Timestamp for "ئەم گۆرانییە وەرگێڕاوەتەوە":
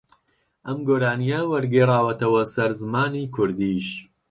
0.65-2.43